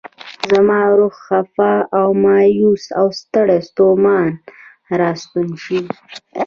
زما 0.51 0.81
روح 0.97 1.15
خفه، 1.25 1.71
مایوس 2.23 2.85
او 2.99 3.07
ستړی 3.19 3.59
ستومان 3.69 4.29
راستون 4.99 5.47
شي. 5.63 5.79